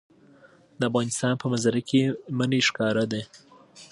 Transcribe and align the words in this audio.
د 0.79 0.81
افغانستان 0.89 1.33
په 1.41 1.45
منظره 1.51 1.81
کې 1.89 2.01
منی 2.37 2.61
ښکاره 2.67 3.03
ده. 3.11 3.21